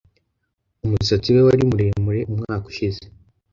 [0.85, 3.01] Umusatsi we wari muremure umwaka ushize.